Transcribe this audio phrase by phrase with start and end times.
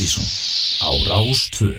[0.00, 0.24] Ástísson
[0.80, 1.76] á Rástvö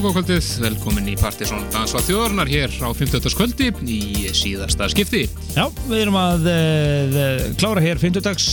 [0.00, 3.34] tangokvöldið, velkomin í Partisón Dansvað þjóðarnar hér á 50.
[3.36, 5.26] kvöldi í síðasta skipti.
[5.52, 8.46] Já, við erum að uh, klára hér 50 dags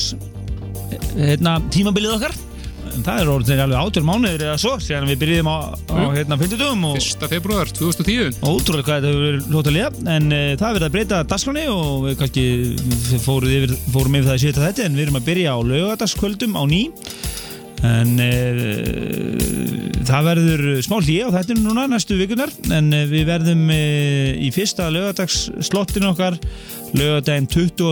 [1.15, 2.35] hérna, tímabilið okkar
[2.97, 6.39] en það er orðin alveg átjör mánuður eða svo, síðan við byrjum á, á hérna,
[6.41, 7.25] 50 dagum og 1.
[7.31, 8.41] februar 2010.
[8.41, 11.93] ótrúlega hvað þetta hefur verið lótalega en uh, það er verið að breyta dagskráni og
[12.09, 12.45] við kannski
[13.23, 16.59] fórum yfir, fórum yfir það í svita þetta en við erum að byrja á laugadagskvöldum
[16.59, 16.81] á ný
[17.85, 19.35] en uh,
[20.07, 24.49] það verður smá hlýja á þetta núna næstu vikunar en uh, við verðum uh, í
[24.55, 26.39] fyrsta laugadagslottinu okkar
[26.97, 27.91] laugadaginn 22.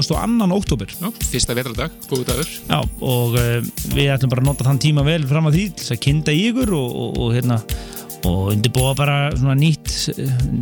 [0.55, 2.53] oktober Já, fyrsta vetradag, búið dagur.
[2.69, 3.35] Já, og
[3.91, 6.47] við ætlum bara að nota þann tíma vel fram að því til að kynna í
[6.49, 7.59] ykkur og, og, og hérna
[8.25, 9.84] og undirbúa bara svona nýtt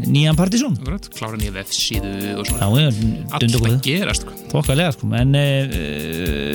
[0.07, 0.75] nýjan partysón
[1.13, 2.63] klára nýja vefsíðu og svona.
[2.63, 2.97] Já, ég
[3.33, 4.35] Allt dundu að gerast, sko.
[4.53, 5.45] Þokkalega sko, en e,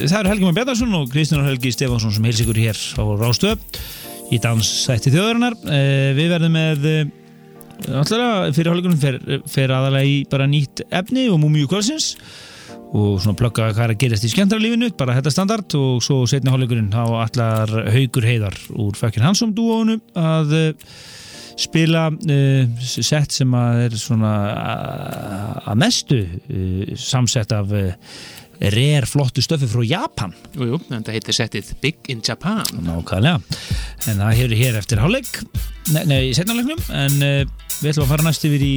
[0.07, 3.81] það eru Helgi Már Bjarnarsson og Kristján Helgi Stefánsson sem heils ykkur hér á Rástöð
[4.33, 5.57] í danssætti þjóðarinnar.
[5.65, 5.81] E,
[6.19, 6.91] við verðum með,
[7.87, 9.19] náttúrulega fyrir hálfleikunum fer,
[9.49, 12.15] fer aðalega í bara nýtt efni og múmiu kvölsins
[12.97, 16.53] og svona plögga hvað er að gerast í skemmtarlífinu, bara þetta standard og svo setni
[16.53, 20.55] hálfleikurinn á allar haugur heiðar úr Fökkin Hansson dúónu að
[21.59, 27.73] spila uh, sett sem að er svona uh, að mestu uh, samsett af
[28.59, 30.33] rare flottu stöfi frá Japan.
[30.57, 32.65] Jú, jú, en það heitir settið Big in Japan.
[32.83, 33.39] nákvæmlega.
[34.11, 35.31] En það hefur hér eftir hálfleik.
[35.95, 37.15] Nei, nei setnarleiknum en
[37.79, 38.73] við ætlum að fara næst yfir í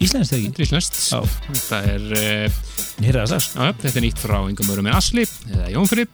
[0.00, 0.88] Íslands þegar ekki.
[1.12, 1.20] Já.
[1.50, 2.58] Þetta er, uh,
[3.04, 6.08] þetta er nýtt frá yngum örum með Asli, eða Jónfri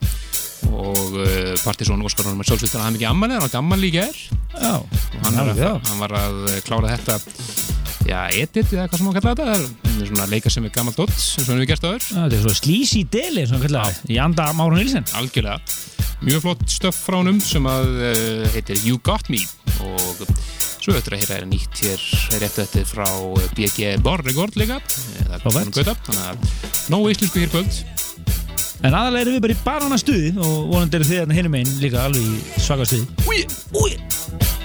[0.71, 3.95] og uh, Partisón Óskar hann með sjálfsveit að hann ekki ammali, hann átti ammali í
[3.97, 7.19] ger já, og hann, er alveg, að, hann var að klára þetta
[8.07, 9.47] já, edit eða hvað sem hann kalla þetta.
[9.93, 12.55] Það er svona leika sem er gammal dott sem við gerst Já, þetta er svo
[12.57, 15.59] slísi deli svona kallar, í anda Máru Nilsen algjörlega.
[16.23, 19.41] Mjög flott stöff frá honum sem að uh, heitir You Got Me.
[19.83, 20.23] Og
[20.83, 22.05] svo öttur að hér er nýtt hér
[22.39, 23.07] rétt þetta frá
[23.57, 24.79] BG Borregord líka.
[25.25, 25.75] Eða Frábært.
[25.81, 28.02] Gauta, þannig að nógu íslensku hér kvöld
[28.83, 31.77] en aðalega erum við bara í barana stuði og vonandi eru þið hérna hinum einn
[31.83, 33.07] líka alveg í svaka stuði.
[33.29, 33.45] Úi,
[33.79, 34.62] úi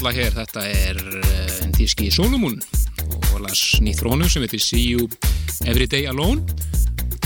[0.00, 0.98] Lag hér, þetta er
[1.60, 2.54] en þíski Solomon.
[3.34, 5.08] Og las nýtt honum sem heitir See You
[5.68, 6.40] Everyday Alone.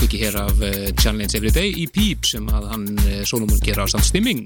[0.03, 3.91] Ekki hér af uh, Challenge Everyday í Peep sem að hann uh, Solomon gera á
[3.93, 4.43] samt stimming.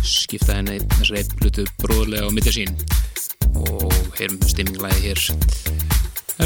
[0.00, 2.72] Skipta henni þessari hlutu bróðlega á mitt sín.
[3.52, 5.22] Og heyrum stimminglæði hér.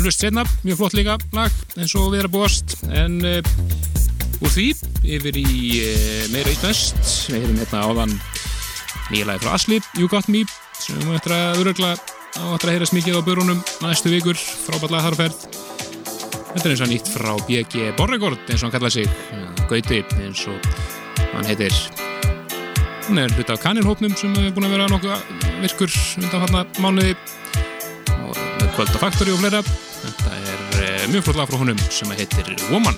[0.01, 2.75] Elvist setna, mjög flott líka lag eins og við erum búast.
[2.91, 4.73] En úr því
[5.07, 5.55] yfir í
[6.35, 8.19] meira ístvest við heyrum hérna áðan
[9.13, 10.43] nýja lagi frá Asli, You Got Me
[10.83, 15.07] sem við ættum að örugla á að heyrast mikið á börunum næstu vikur frábært lag
[15.07, 15.45] þar á ferð
[16.53, 20.47] þetta er eins og nýtt frá BG Borregord eins og hann kallaði sig Gauti eins
[20.51, 20.73] og
[21.33, 21.77] hann heitir
[23.07, 27.14] Hann er hluti af kanilhópnum sem er búin að vera nokkuð virkur undan þarna mánuði
[28.23, 29.62] og með kvölda faktori og fleira.
[30.03, 32.53] Þetta er eh, mjög flott lag frá honum sem heitir.
[32.71, 32.97] Woman,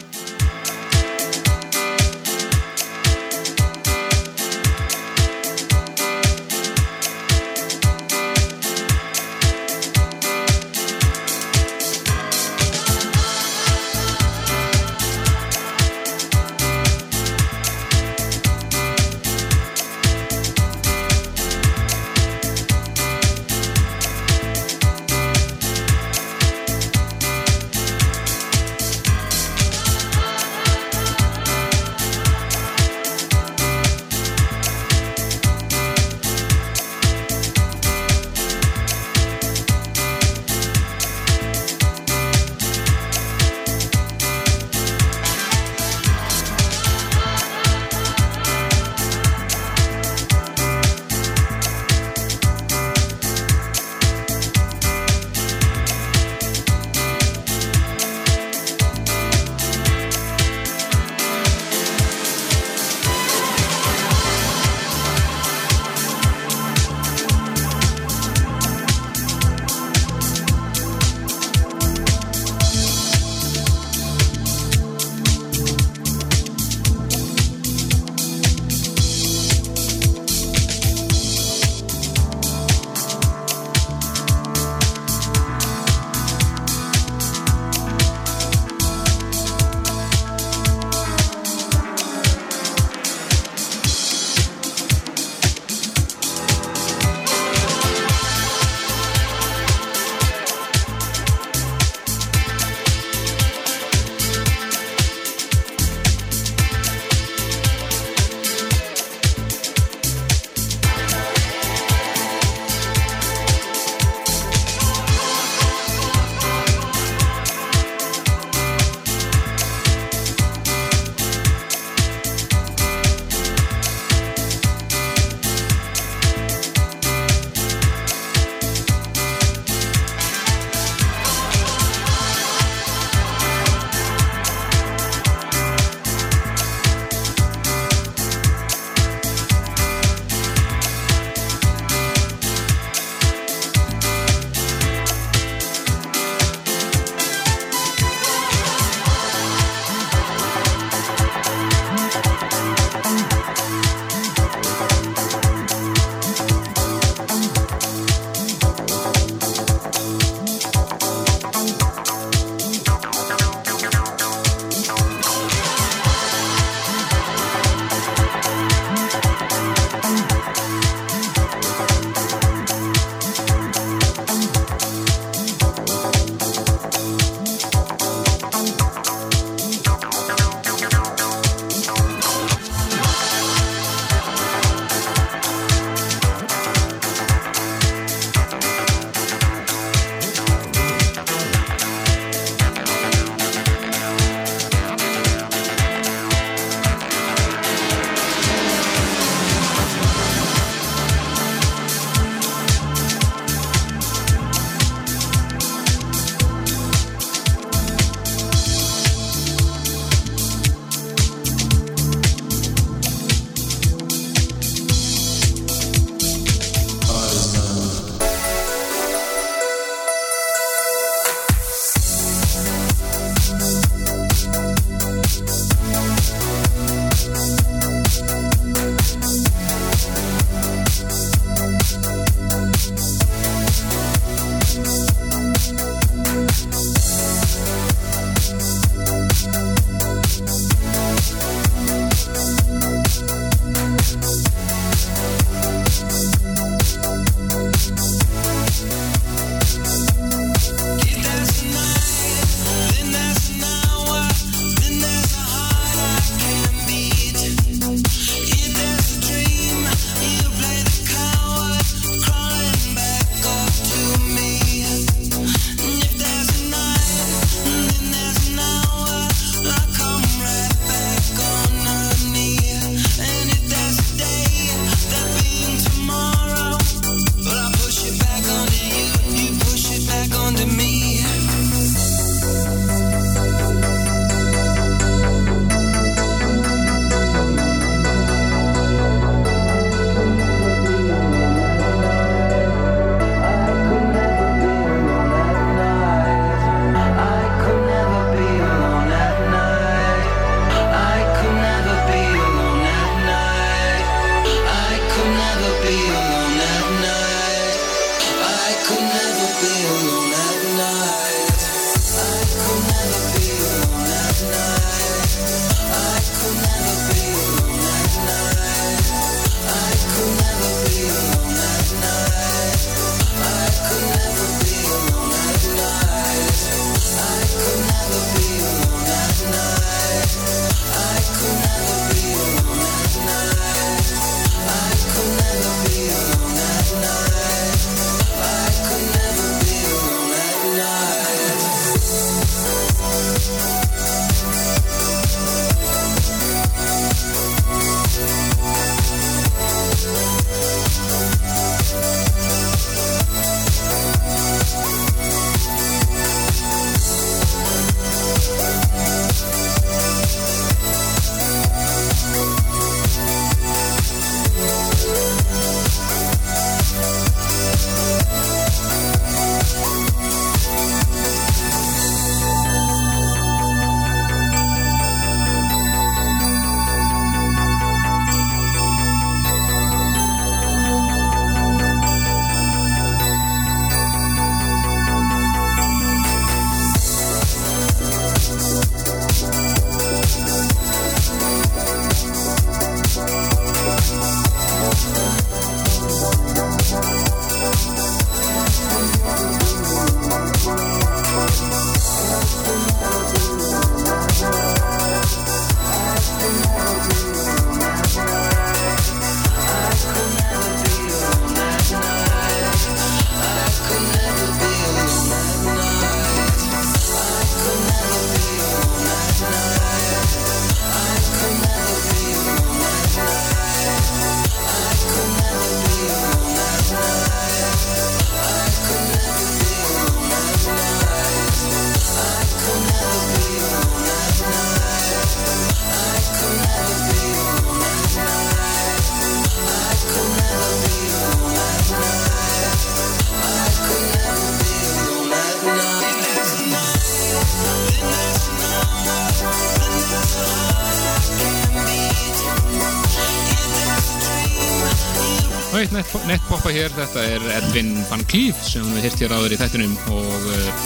[456.75, 460.85] hér, þetta er Edvin Van Cleef sem við hirt hér áður í þættinum og uh,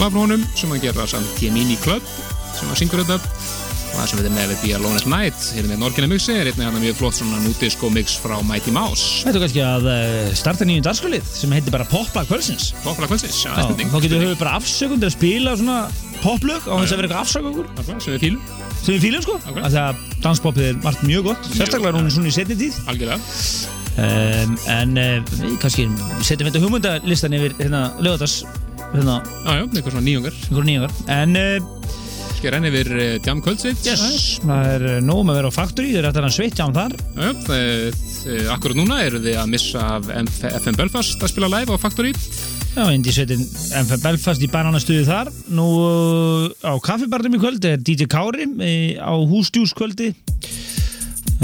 [0.00, 2.06] var frá honum sem að gera samt Gemini Club
[2.56, 3.18] sem að syngur þetta.
[3.92, 5.40] Og það sem við erum með við Be Alone at Night.
[5.52, 9.20] Hér með Norgina Mixi er einnig hann mjög flott svona núdisko mix frá Mighty Mouse.
[9.26, 13.42] Þetta er kannski að uh, starta nýjum dagskrálið sem heitir bara Popla kvölsins Popla kvöldsins,
[13.44, 15.78] já, Já, spurning Þá getur við bara afsökundir að spila svona
[16.22, 19.38] poplög á þess að vera eitthvað afsökungur sem við fílum, sem við fílum sko.
[19.52, 22.80] Af því að danspoppið er margt mjög gott sérstaklega núna svona í setni tíð.
[22.86, 25.88] Algjörlega um, en uh, við kannski
[26.24, 28.42] setjum þetta hugmyndalistan yfir hérna lögadags
[28.92, 29.20] hérna.
[29.44, 30.38] Já, já, eitthvað svona nýjungar.
[30.46, 31.90] Einhverjum nýjangar en uh,
[32.42, 34.06] Sker enn yfir uh, Jam Kvöldsins yes,
[34.42, 36.96] það er nóg með að vera á Factory þeir eru að sveitt án þar.
[36.98, 40.10] Já, já, það, það, akkurat núna eru þið að missa af
[40.62, 42.16] FM Belfast að spila live á Factory.
[42.72, 43.42] Já, indi sveitin
[43.82, 45.30] MF Belfast í bananastuði þar.
[45.52, 45.68] Nú
[46.64, 48.48] á kaffibarnum í kvöld er DJ Kári
[48.96, 50.14] á húsdjúskvöldi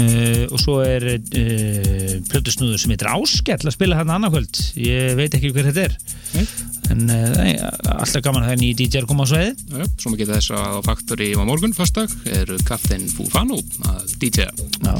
[0.03, 5.15] uh, og svo er uh, plötusnúður sem heitir Áskell að spila hann annað kvöld ég
[5.19, 5.95] veit ekki hver þetta er.
[6.35, 6.45] Nei.
[6.89, 10.37] en uh, alltaf gaman að það er nýjir DJ að koma á sveiði svo geta
[10.37, 13.59] þess að á Factory á morgun fastdag eru Captain Fufano
[13.89, 14.49] að DJ
[14.83, 14.93] Já,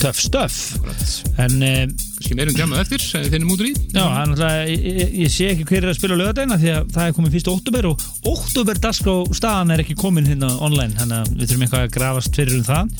[0.00, 1.04] töff Akkurat.
[1.44, 1.60] en
[2.20, 3.72] Kannski meirum djamað eftir sem við finnum út úr í.
[3.94, 6.72] Já, það er náttúrulega, ég, ég- sé ekki hver er að spila á lögadagina því
[6.76, 10.92] að það er komið fyrst oktober og oktober dagskrá staðan er ekki komin hérna online
[11.00, 12.92] þannig að við þurfum eitthvað að grafast fyrir um það.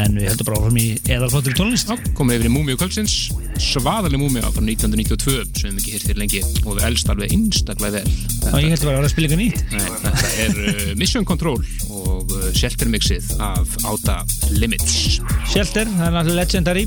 [0.00, 1.88] En við heldum bara áfram í eðalflottur tónlist.
[1.90, 3.14] Já, komum við yfir í Múmiu kvöldsins.
[3.58, 8.12] Svaðaleg Múmiu frá 1992 sem við ekki hirtir lengi og við elst alveg einstaklega vel.
[8.14, 9.60] Og þetta, ég heldur bara að að spila eitthvað nýtt.
[9.74, 11.58] Nei, þetta er uh, Mission Control
[11.90, 14.20] og uh, Shelter Mixið af Outa
[14.54, 15.18] Limits.
[15.50, 16.86] Shelter, það er náttúrulega legendary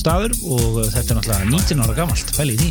[0.00, 2.70] staður og uh, þetta er náttúrulega 19 ára gamalt, fæli í því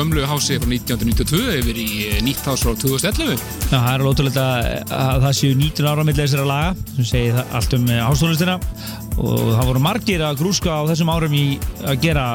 [0.00, 4.12] gömlu hási frá 1992 yfir í uh, nýtt hás frá 2011 Já, það er alveg
[4.14, 4.46] ótrúlega
[5.00, 8.56] að það séu 19 ára millir þessara laga sem segir allt um hástónlistina
[9.20, 11.44] og það voru margir að grúska á þessum árum í
[11.84, 12.26] að gera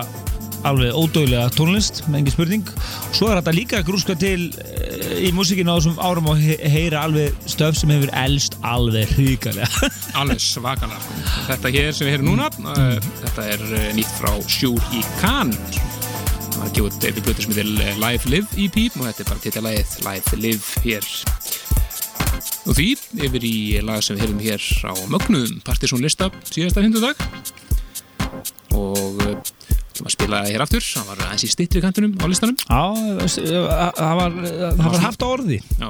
[0.65, 2.69] alveg ódögulega tónlist, með engin spurning.
[3.09, 6.41] Og svo er þetta líka að grúska til eh, í músikinu á þessum árum og
[6.41, 11.23] he heyra alveg stöf sem hefur elst alveg hríkarlega alveg svakalega sko.
[11.51, 15.84] þetta hér sem við heyrum núna uh, þetta er nýtt frá Sjúr í Cannes
[16.75, 20.39] ekki út eða blötu sem heitir Live Live EP og þetta er bara titlalagið Live
[20.43, 21.05] Live hér
[22.65, 22.87] og því
[23.23, 25.61] yfir í lag sem við heyrum hér á mögnuðum.
[25.63, 27.21] Partiðsson lista síðasta hindudag
[28.75, 30.83] og uh, ætlum að spila hér aftur.
[30.83, 32.59] Það var eins í stittri kantunum á listanum.
[32.67, 32.83] Já,
[34.01, 34.37] það var,
[34.81, 35.61] var haft á orði.
[35.79, 35.89] Já,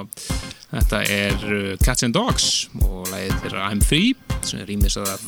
[0.76, 1.50] þetta er
[1.82, 2.52] Cats and Dogs.
[2.84, 4.14] Og lagið er I'm Free
[4.46, 5.26] sem er rýmis af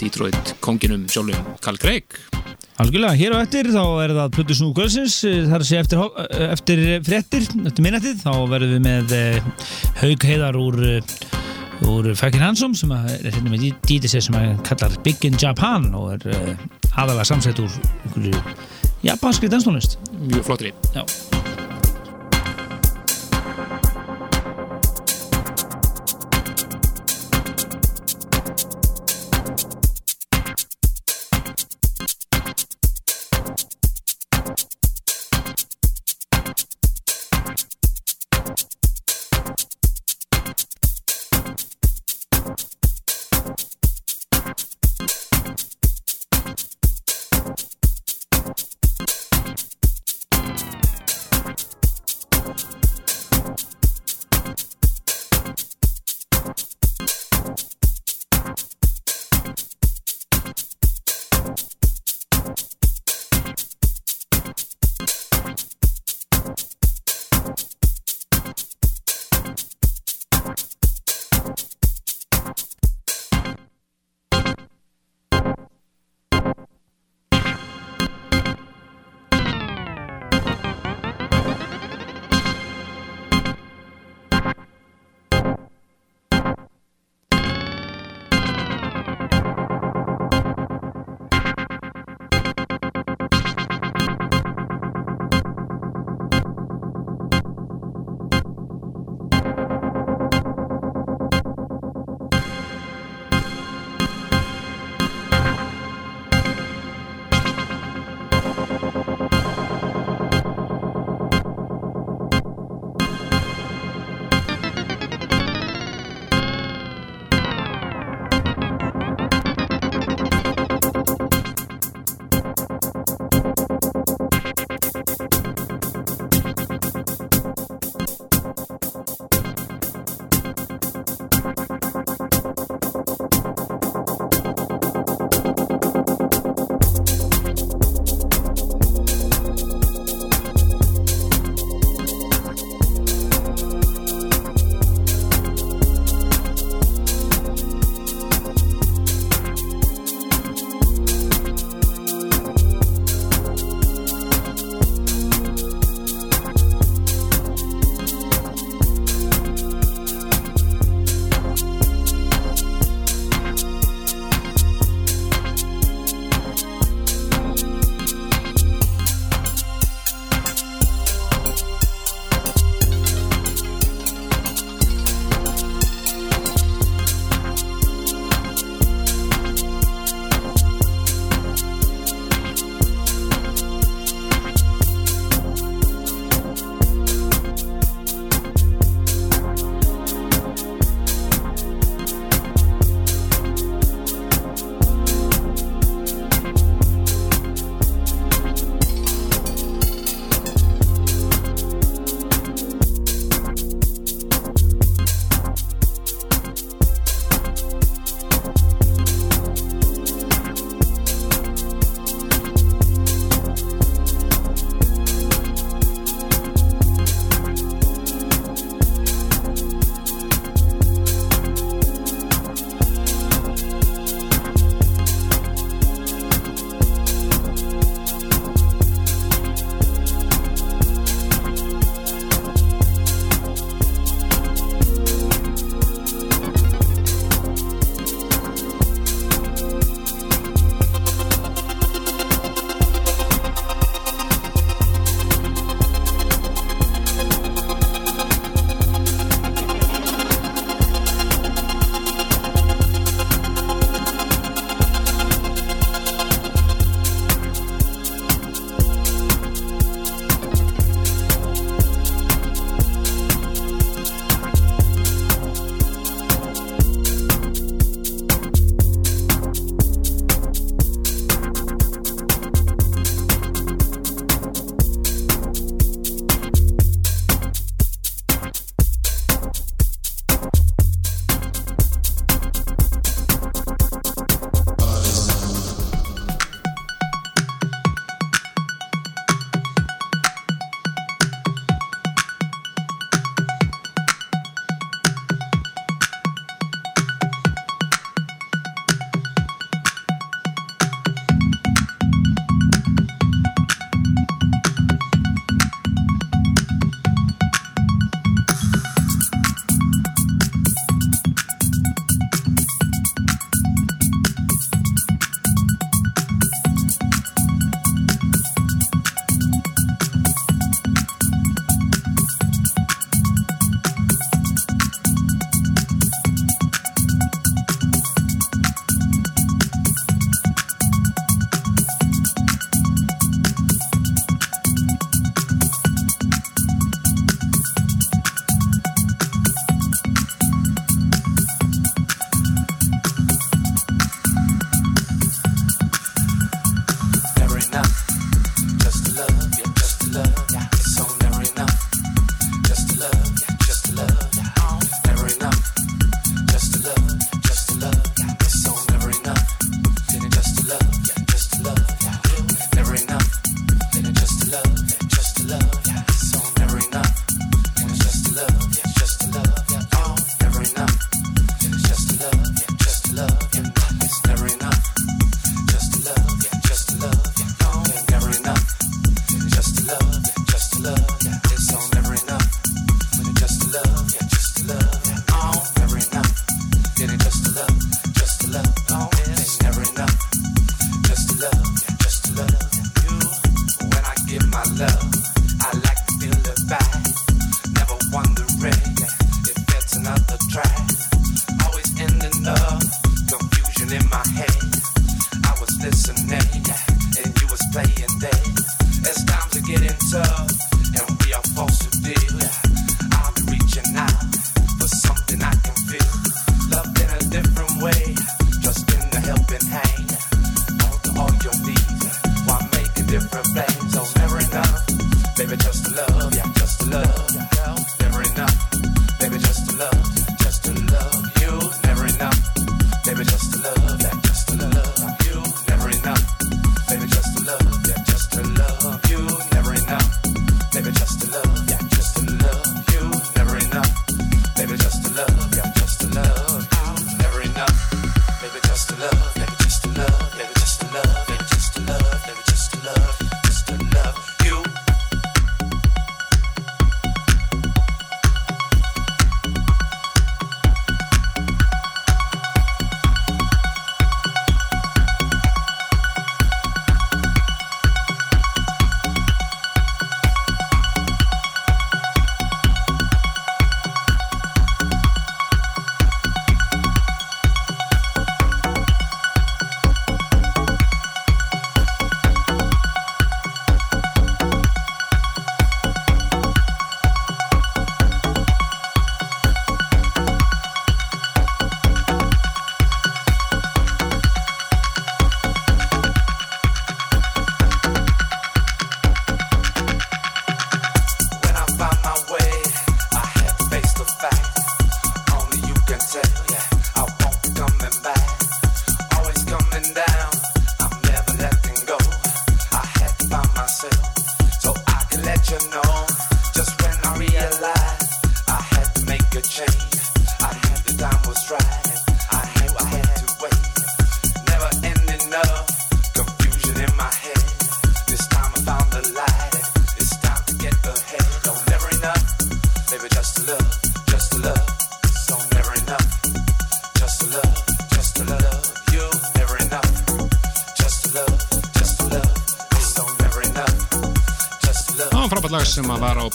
[0.00, 2.22] Detroit konginum sjálfum Carl Craig
[2.78, 6.02] Algjörlega, hér á eftir þá er það Plutur Snú Kvölsins, það er að segja eftir,
[6.46, 9.48] eftir fréttir, eftir minnættið þá verðum við með uh,
[9.98, 14.94] Haug Heiðar úr, uh, úr Fækin Hansson sem er hérna með DDC sem að kallar
[15.02, 16.54] Big in Japan og er uh,
[16.94, 17.74] aðalega samsett úr
[18.04, 18.46] einhverju
[19.08, 19.98] japanskri danstónlist.
[20.28, 20.72] Mjög flottri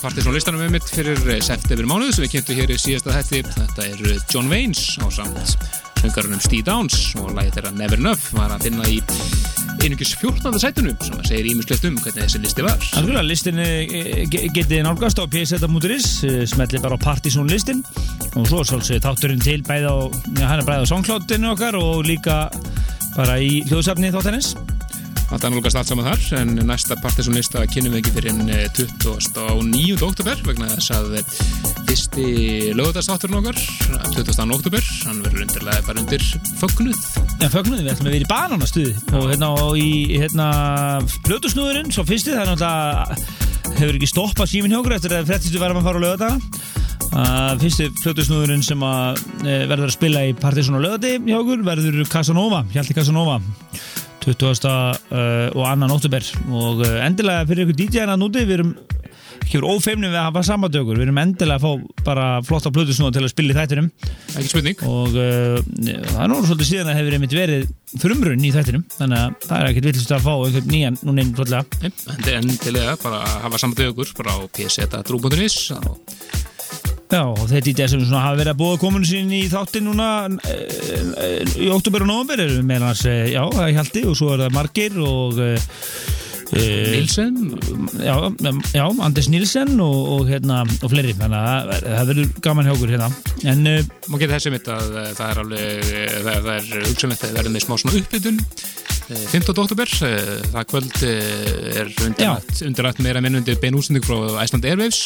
[0.03, 2.55] sem að var á Partisan listanum með mitt fyrir eh, september mánuð sem við kynntu
[2.57, 3.39] hér í síðasta hætti.
[3.55, 5.53] Þetta er eh, John Waynes á samt
[6.03, 8.97] söngarunum Steve Downs og lagið þeirra Never Enough var að finna í
[9.83, 10.57] einungis 14.
[10.59, 12.83] sætunum sem að segir ímislegt um hvernig þessi listi var.
[12.99, 16.09] Algjörlega, listin eh, ge- getið nálgast á pseta.is
[16.51, 17.79] smelli bara á Partisan listin
[18.35, 19.97] og svo svolítið þátturinn til bæði á
[20.43, 22.49] hann er bæði á songklóttinu okkar og líka
[23.15, 24.53] bara í hljóðsafni þáttarins
[25.33, 30.03] Er nálgast allt saman þar, en næsta Partisan lista kynum við ekki fyrir en 29.
[30.05, 31.31] oktober vegna þess að eh,
[31.87, 32.25] fyrsti
[32.77, 33.57] lögðarstátturinn okkar,
[34.13, 34.53] 20.
[34.55, 36.23] oktober, hann verður undirlega bara undir
[36.61, 37.01] fögnuð.
[37.41, 40.47] Já, fögnuði, við ætlum að vera í bananastuði og hérna og í hérna
[41.25, 45.59] blötusnúðurinn, svo fyrsti, það er náttúrulega hefur ekki stoppað síminn hjá okkur eftir að frettistu
[45.59, 46.71] verðum að fara á lögadaga
[47.13, 51.61] Uh, fyrsti fljótusnúðurinn sem að uh, verður að spila í Partisan og lögati hjá okkur
[51.67, 53.35] verður Casanova, Hjalti Casanova
[54.23, 54.65] 20.
[55.13, 58.75] Uh, og annan óttubér og uh, endilega fyrir ykkur DJ-na núti, við erum
[59.43, 63.17] ekki verið ófeimni við að hafa sambandökur, við erum endilega að fá bara flotta fljótusnúður
[63.17, 63.89] til að spila í þættinum
[64.33, 64.83] Ekki spurning.
[64.87, 67.67] og uh, það er nú svolítið síðan að hefur einmitt verið
[68.01, 71.35] frumrunn í þættinum þannig að það er ekkert villist að fá einhvern nýjan núna inn
[72.31, 73.61] er endilega bara hafa
[73.91, 76.52] okkur bara á pseta.ru.is og
[77.13, 80.07] Já, og þeir DJ sem svona hafa verið að búa komunu sín í þáttin núna
[80.49, 80.55] e,
[81.21, 81.27] e,
[81.61, 84.41] í oktober og november eru meðan hans, e, já, það er Hjalti og svo er
[84.47, 85.49] það Margir og e,
[86.57, 86.63] e,
[86.95, 87.37] Nilsen
[88.01, 88.15] já,
[88.73, 92.73] já, Anders Nilsen og, og, hérna, og fleiri, þannig að það- það verður gaman hjá
[92.79, 93.11] okkur hérna.
[93.53, 93.75] En e,
[94.09, 97.37] má geta þessi mitt að eh, það er alveg eh, það, það er hugsanlegt að
[97.37, 98.41] verða með smá svona uppbytun
[99.09, 99.51] 15.
[99.63, 104.65] oktober eh, það kvöld eh, er undirrætt, undirrætt meira minn undir bein útsending frá Iceland
[104.69, 105.01] Airwaves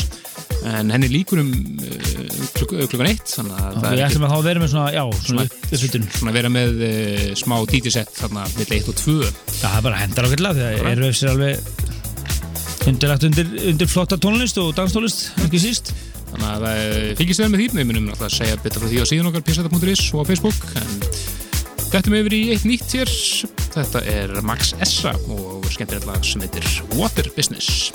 [0.67, 1.49] en henni líkur um
[1.81, 6.35] eh, klukk, klukkan eitt við ætlum að þá vera með svona, já, svona Svona- svona
[6.35, 9.31] vera með eh, smá DJ-set þarna milli 1 og 2 Já,
[9.65, 11.85] það er bara hendar ákveðlega því að Airwaves er alveg
[12.87, 15.89] undirlagt undir, undir flotta tónlist og danstónlist, ekki síst.
[16.29, 17.67] Þannig að það fylgist við með því.
[17.73, 20.61] Við munum náttúrulega að segja betur frá því á síðan okkar pseta.is og á Facebook
[20.79, 20.93] en
[21.91, 23.11] þetta með yfir í eitt nýtt hér
[23.77, 26.65] þetta er Max Essa og skemmtilegt lag sem heitir
[26.97, 27.91] Water Business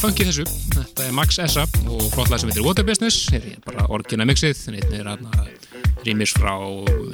[0.00, 0.46] funky þessu.
[0.72, 3.26] Þetta er Max Essa og flott lag sem heitir Water Business.
[3.32, 4.56] Hér er bara orginna mixið.
[4.56, 5.44] Þannig er hérna
[6.06, 6.54] rýmis frá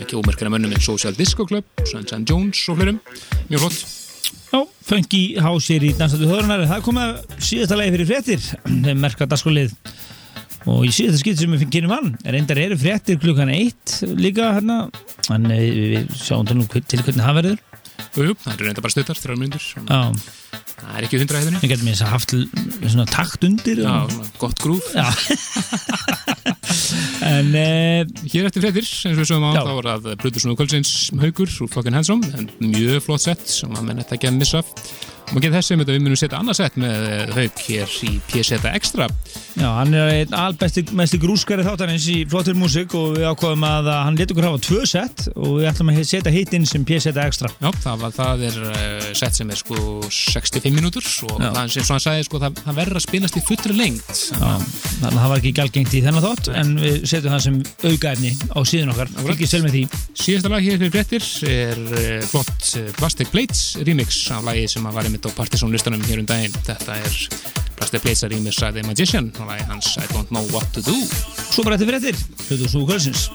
[0.05, 3.01] ekki ómerkina mönnum en Social Disco Club, Sunshine Jones og flerum.
[3.51, 3.80] Mjög flott.
[4.53, 9.26] Já, House er í Dansandi Þórunar það kom að síðasta lagi fyrir fréttir þeim merka
[9.26, 9.74] dagskolið
[10.70, 14.84] og í síðasta skipt sem við kynum hann reyndar eru fréttir klukkan eitt líka hérna
[15.34, 15.66] en eh,
[15.97, 17.64] við sjáum til hvernig það verður
[18.16, 19.64] Jú, jú, það eru reynda bara stuttar, þrjár myndur.
[19.76, 19.99] Já,
[20.76, 21.61] Það er ekki hundra hefðinni.
[21.62, 24.88] við getum eins að haft svona takt undir Já, og, svona gott grúf.
[24.94, 25.07] Já.
[27.32, 27.66] en e,
[28.26, 31.52] Hér eftir fréttir, eins og við sögum á, þá var það Brutus Nú Kvöldsins Haugur
[31.64, 34.90] úr Flokkin Handsome, en mjög flott sett sem að menn þetta ekki að missa af.
[35.27, 37.95] Og maður getur þessi um þetta, við munum setja annað sett með eh, Haug hér
[38.07, 39.09] í PZ Extra.
[39.57, 43.89] já, hann er einn albesti mesti grúskari þáttarins í flottur músik og við ákvaðum að
[43.91, 47.14] hann leti okkur hafa tvö sett og við ætlum að setja hitt inn sem PZ
[47.24, 49.81] Extra Já, það, var, það er uh, sett sem er sko
[50.12, 51.49] 65 mínútur og Já.
[51.57, 54.12] það sem hann sagði sko, það, það verður að spilast í fullri lengt.
[54.37, 58.33] Þannig að það var ekki gælgengt í þennan þátt en við setjum það sem aukaefni
[58.53, 59.85] á síðan okkar, fylgjast vel með því
[60.16, 64.97] Síðasta lag hér fyrir fréttir er uh, flott Plastic Plates remix af lagi sem að
[64.97, 66.52] var einmitt á Partisan listanum hér um daginn.
[66.66, 67.12] Þetta er
[67.76, 70.96] Plastic Plates remix af The Magician og lagi hans I Don't Know What To Do.
[71.50, 72.16] Svo bara eftir fréttir,
[72.48, 73.30] hlutu svo kvöldsins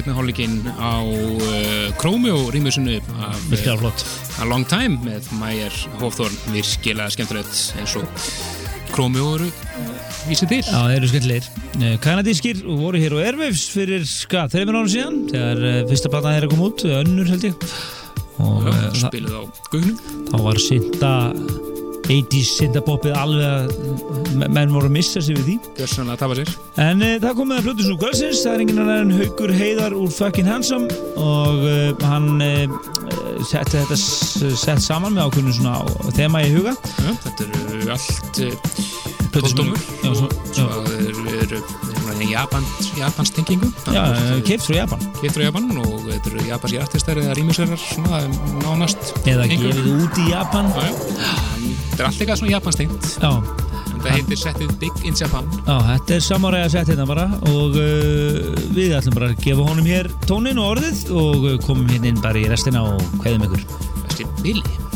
[0.00, 4.04] hálfleikinn á uh, Chromeo rýmusinu af Virkilega flott?
[4.40, 8.06] A Long Time með Mæjar Hofþórn virkilega skemmtilegt eins og
[8.92, 9.48] Chromeo eru
[10.28, 10.60] vísið til.
[10.64, 11.48] Já, þeir eru skemmtilegir.
[11.80, 16.12] Eh, Kanadískir og voru hér á Airwaves fyrir, hvað, þreymur árum síðan þegar uh, fyrsta
[16.12, 17.68] platan þeirra kom út, önnur held ég.
[18.42, 20.00] Og Já, uh, spiluð á gugnum
[20.32, 21.12] þá var synda
[22.12, 25.56] 80s syndapoppið alveg að me- menn voru að missa sig við því.
[25.80, 26.52] Gjörsanlega að tafa sér.
[26.86, 29.54] En uh, það kom með að plötu svo kvöldsins það er enginn annar en Haukur
[29.58, 32.78] Heiðar úr Fucking Handsome og uh, hann uh,
[33.48, 36.76] setti þetta s- sett saman með ákveðinu svona þema í huga.
[37.02, 38.42] Já, þetta eru allt
[39.32, 39.78] tóldómur
[40.10, 41.01] og svo- eru,
[42.22, 42.66] eru Japan,
[42.98, 44.04] Japans tengingu Já,
[44.46, 45.02] keift frá Japan.
[45.20, 48.22] Keift frá Japan og þetta eru japanski artistar eða rýmisverðar svona
[48.62, 49.74] nánast eða einhver.
[49.74, 50.70] gefið út í Japan.
[50.72, 51.34] Já, já.
[51.92, 53.10] Þetta er allt eitthvað svona japanstengt.
[53.22, 53.32] Já,
[53.92, 55.46] Þetta heitir settið Big in Japan.
[55.62, 59.86] Já, þetta er samáræða sett hérna bara og uh, við ætlum bara að gefa honum
[59.86, 63.62] hér tónin og orðið og komum hérna inn bara í restina og kveðum ykkur.
[64.08, 64.91] Þessi Billy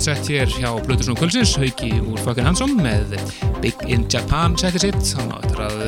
[0.00, 3.12] að frábært sett hér hjá Plutusnum Kvölsins, Hauki úr Fucking Handsome með
[3.60, 5.10] Big in Japan settið sitt.
[5.18, 5.82] Hann á eftir að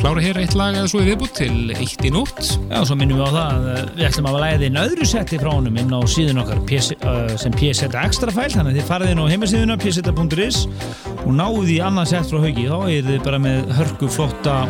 [0.00, 2.42] klára hér eitt lag eða svo í viðbútt til eitt í nótt.
[2.70, 5.40] Já, svo minnum við á það að uh, við ætlum að læða inn öðru setti
[5.40, 8.90] frá honum inn á síðun okkar PS, uh, sem PSZ extra fæl þannig að þið
[8.90, 10.62] farið inn á heimasíðuna psz.is
[11.24, 12.70] og náðu því annað sett frá Hauki.
[12.70, 14.62] Þá er þið bara með hörku flotta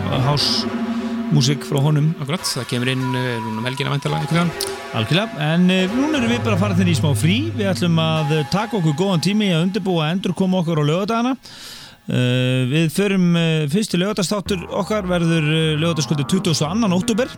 [1.34, 2.12] hásmúsik frá honum.
[2.22, 6.20] Akkurat, það kemur inn uh, núna um helgina væntalega einhvern veginn Algjörlega, en uh, núna
[6.20, 7.38] erum við bara að fara þenni í smá frí.
[7.56, 10.84] Við ætlum að uh, taka okkur góðan tími að undirbúa að endur koma okkur á
[10.86, 16.54] lögadagana uh, við förum uh, fyrst til lögadagstáttur okkar verður uh, lögadagskvöldi 22.
[17.00, 17.34] óttúber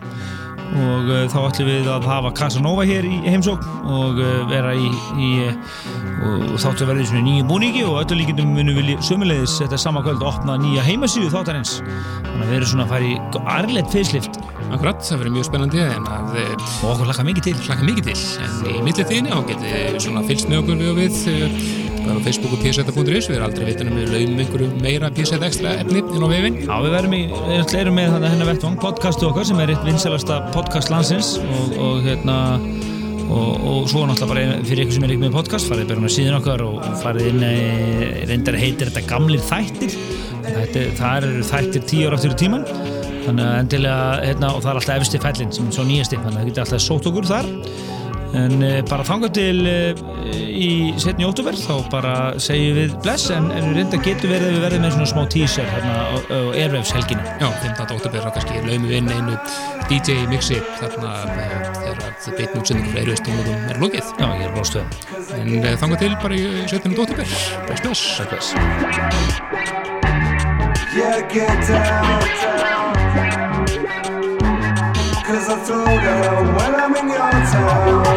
[0.67, 4.17] og þá ætlum við að hafa Casanova hér í heimsókn og
[4.51, 9.55] vera í, í og þáttu að svona nýju búningi og öllu líkindum munum við sömulegis
[9.61, 11.77] þetta sama kvöld að opna nýja heimasíðu þáttarins.
[11.79, 12.16] að
[12.47, 13.17] við erum svona að fara í
[13.57, 17.53] arlegt facelift Akkurat, það verður mjög spennandi en að uh, og okkur lakka mikið til.
[17.69, 18.15] hlaka mikið til.
[18.43, 21.61] En í millið þínu á getið svona fylgst með okkur við og við uh,
[22.01, 25.77] bara á Facebook og pseta.is við erum aldrei vitunum við laumum einhverju meira pseta ekstra
[25.83, 26.59] efni inn á vefinn.
[26.65, 29.87] Já, við verðum í, við erum með þannig hennar vettvang, podcastu okkar sem er eitt
[29.87, 32.37] vinsalasta podcast landsins og, og hérna
[33.27, 36.15] og, og svo náttúrulega bara fyrir ykkur sem er ekki með podcast farið bara með
[36.15, 37.55] síðan okkar og, farið inn e,
[38.29, 39.95] reyndar heitir þetta gamlir þættir
[40.73, 42.65] það eru þættir tíu ára aftur í tíman
[43.27, 46.33] þannig að endilega hérna, og það er alltaf efsti fællin sem er svo nýjasti þannig
[46.33, 47.53] að það getur alltaf sótt okkur þar.
[48.37, 49.75] En e, bara þangað til e,
[50.51, 50.69] í
[50.99, 54.83] setni óttúber þá bara segjum við bless en, en reynda getur verið að við verðum
[54.83, 56.17] með svona smá teaser hérna á,
[56.91, 57.23] helgina.
[57.39, 57.95] Já, 15.
[57.95, 59.39] óttubir þá kannski laumum við inn einu
[59.87, 64.13] DJ mixi þarna uh, þegar að beitn útsendingu fyrir eruðstónum er lokið.
[64.19, 64.85] Já, ég er bóðstöð
[65.39, 66.95] en þangað til bara í 17.
[66.99, 67.35] óttubir
[67.71, 68.55] Bless, bless
[69.47, 69.86] Bless
[70.97, 72.21] Yeah, get down,
[75.23, 78.07] Cause I throw down when I'm in your town.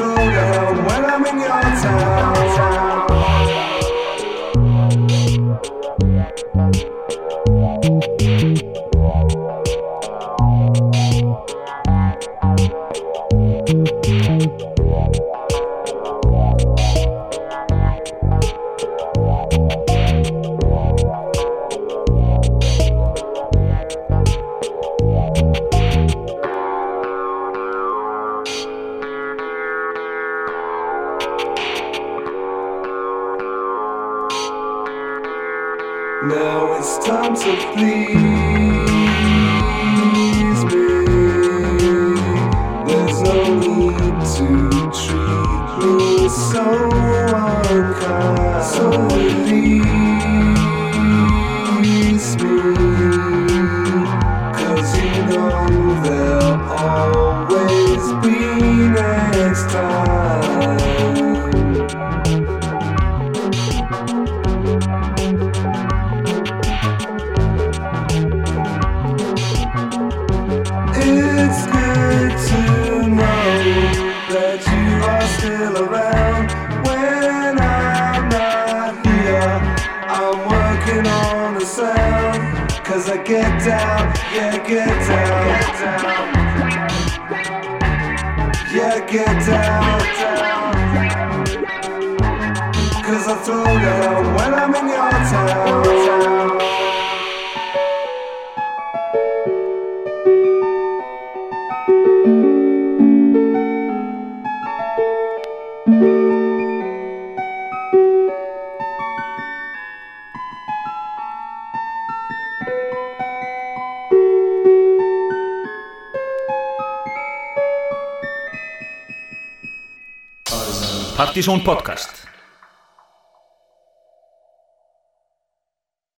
[0.00, 2.79] older when I'm in your town.